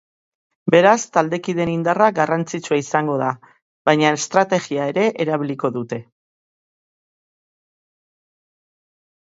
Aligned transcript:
Beraz, 0.75 0.99
taldekideen 1.17 1.71
indarra 1.73 2.07
garrantzitsua 2.19 2.79
izango 2.83 3.17
da, 3.23 3.27
baina 3.89 4.13
estrategia 4.21 4.89
ere 4.95 5.05
erabiliko 5.27 5.71
dute. 5.77 6.01